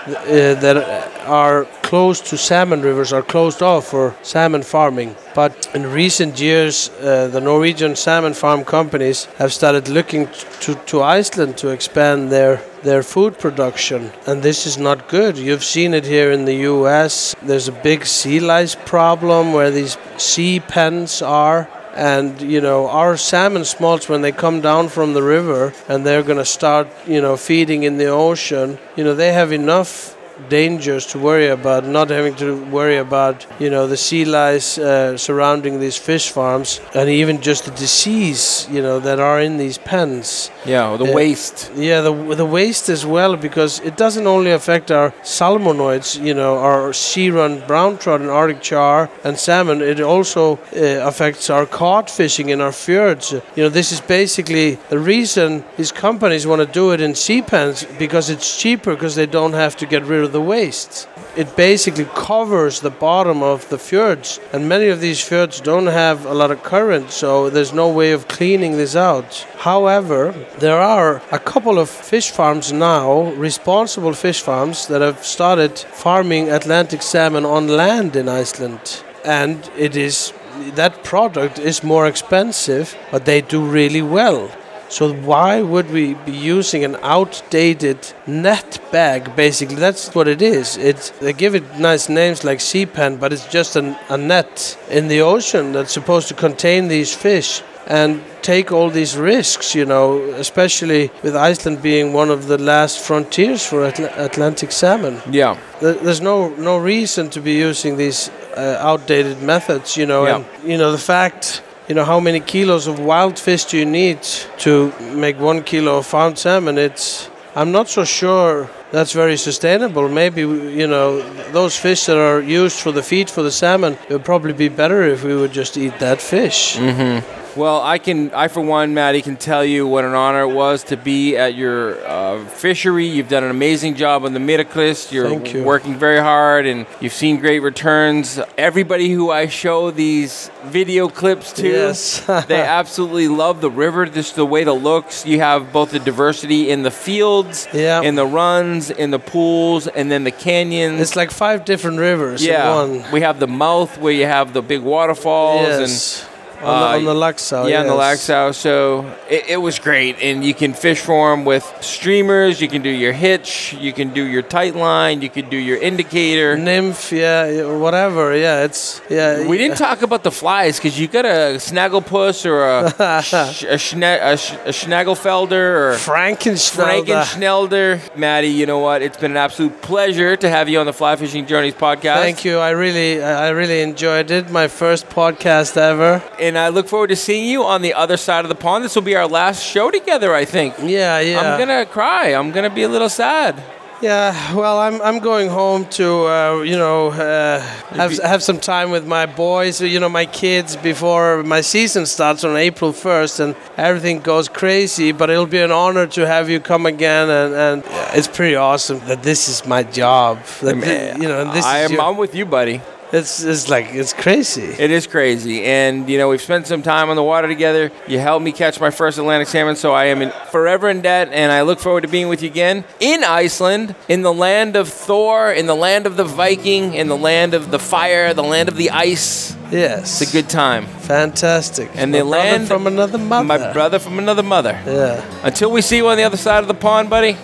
[0.06, 0.14] uh,
[0.54, 0.78] that
[1.26, 5.16] are close to salmon rivers are closed off for salmon farming.
[5.34, 10.28] But in recent years, uh, the Norwegian salmon farm companies have started looking
[10.60, 15.36] to, to Iceland to expand their their food production, and this is not good.
[15.38, 17.34] You've seen it here in the U.S.
[17.42, 23.16] There's a big sea lice problem where these sea pens are and you know our
[23.16, 27.20] salmon smolts when they come down from the river and they're going to start you
[27.20, 30.17] know feeding in the ocean you know they have enough
[30.48, 35.16] dangers to worry about, not having to worry about, you know, the sea lice uh,
[35.16, 39.78] surrounding these fish farms, and even just the disease, you know, that are in these
[39.78, 40.50] pens.
[40.64, 41.70] Yeah, the uh, waste.
[41.74, 46.58] Yeah, the the waste as well, because it doesn't only affect our salmonoids, you know,
[46.58, 49.82] our sea-run brown trout and Arctic char and salmon.
[49.82, 53.32] It also uh, affects our cod fishing in our fjords.
[53.32, 57.42] You know, this is basically the reason these companies want to do it in sea
[57.42, 61.08] pens because it's cheaper because they don't have to get rid of the waste.
[61.36, 66.26] It basically covers the bottom of the fjords, and many of these fjords don't have
[66.26, 69.46] a lot of current, so there's no way of cleaning this out.
[69.58, 75.78] However, there are a couple of fish farms now, responsible fish farms, that have started
[75.78, 79.02] farming Atlantic salmon on land in Iceland.
[79.24, 80.32] And it is
[80.74, 84.50] that product is more expensive, but they do really well.
[84.88, 89.36] So why would we be using an outdated net bag?
[89.36, 90.76] Basically, that's what it is.
[90.76, 94.78] It's they give it nice names like sea pen, but it's just an, a net
[94.90, 99.74] in the ocean that's supposed to contain these fish and take all these risks.
[99.74, 105.20] You know, especially with Iceland being one of the last frontiers for Atl- Atlantic salmon.
[105.30, 109.96] Yeah, there's no no reason to be using these uh, outdated methods.
[109.98, 110.36] You know, yeah.
[110.36, 113.86] and you know the fact you know how many kilos of wild fish do you
[113.86, 114.22] need
[114.58, 120.08] to make one kilo of farmed salmon it's I'm not so sure that's very sustainable.
[120.08, 121.20] Maybe you know
[121.50, 123.94] those fish that are used for the feed for the salmon.
[124.08, 126.76] It would probably be better if we would just eat that fish.
[126.76, 127.47] Mm-hmm.
[127.58, 130.84] Well, I can, I for one, Maddie, can tell you what an honor it was
[130.84, 133.06] to be at your uh, fishery.
[133.08, 135.10] You've done an amazing job on the Middelkust.
[135.10, 135.64] You're you.
[135.64, 138.38] working very hard, and you've seen great returns.
[138.56, 142.20] Everybody who I show these video clips to, Yes.
[142.46, 145.26] they absolutely love the river, just the way it looks.
[145.26, 148.02] You have both the diversity in the fields, Yeah.
[148.02, 151.00] in the runs, in the pools, and then the canyons.
[151.00, 153.12] It's like five different rivers yeah, in one.
[153.12, 156.27] we have the mouth where you have the big waterfalls and
[156.60, 156.66] Yes.
[156.68, 157.70] on, the, uh, on the Laxá.
[157.70, 158.28] yeah, on the yes.
[158.28, 158.54] Laxá.
[158.54, 162.60] So it, it was great, and you can fish for them with streamers.
[162.60, 163.72] You can do your hitch.
[163.74, 165.22] You can do your tight line.
[165.22, 166.56] You can do your indicator.
[166.56, 168.36] Nymph, yeah, whatever.
[168.36, 169.46] Yeah, it's yeah.
[169.46, 172.90] We didn't talk about the flies because you got a snagglepuss or a,
[173.22, 177.04] sh- a, schna- a, sh- a schnagelfelder or Frankenschneider.
[177.24, 178.16] Frankenschnelder.
[178.16, 179.02] Maddie, you know what?
[179.02, 182.16] It's been an absolute pleasure to have you on the Fly Fishing Journeys podcast.
[182.16, 182.58] Thank you.
[182.58, 184.50] I really, I really enjoyed it.
[184.50, 186.22] My first podcast ever.
[186.40, 188.84] And I look forward to seeing you on the other side of the pond.
[188.84, 190.74] This will be our last show together, I think.
[190.80, 191.40] Yeah, yeah.
[191.40, 192.28] I'm gonna cry.
[192.34, 193.60] I'm gonna be a little sad.
[194.00, 197.58] Yeah, well, I'm, I'm going home to uh, you know uh,
[197.90, 202.44] have have some time with my boys, you know, my kids before my season starts
[202.44, 205.10] on April 1st, and everything goes crazy.
[205.10, 207.82] But it'll be an honor to have you come again, and, and
[208.16, 210.44] it's pretty awesome that this is my job.
[210.62, 211.96] That thi- you know, this I is am.
[211.96, 212.80] your- I'm with you, buddy.
[213.12, 214.62] It's it's like it's crazy.
[214.78, 217.90] It is crazy, and you know we've spent some time on the water together.
[218.06, 221.28] You helped me catch my first Atlantic salmon, so I am in, forever in debt.
[221.32, 224.88] And I look forward to being with you again in Iceland, in the land of
[224.88, 228.68] Thor, in the land of the Viking, in the land of the fire, the land
[228.68, 229.56] of the ice.
[229.70, 230.86] Yes, It's a good time.
[230.86, 231.90] fantastic.
[231.94, 233.44] And My the land from another mother.
[233.44, 234.80] My brother from another mother.
[234.86, 235.22] Yeah.
[235.42, 237.36] Until we see you on the other side of the pond, buddy.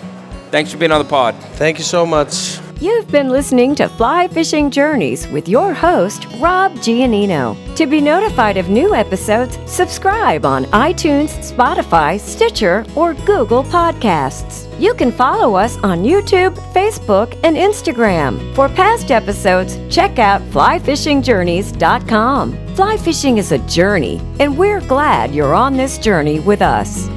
[0.49, 1.35] Thanks for being on the pod.
[1.57, 2.57] Thank you so much.
[2.85, 7.57] You've been listening to Fly Fishing Journeys with your host, Rob Giannino.
[7.77, 14.69] To be notified of new episodes, subscribe on iTunes, Spotify, Stitcher, or Google Podcasts.
[14.79, 18.53] You can follow us on YouTube, Facebook, and Instagram.
[18.53, 22.75] For past episodes, check out flyfishingjourneys.com.
[22.75, 27.09] Fly fishing is a journey, and we're glad you're on this journey with us.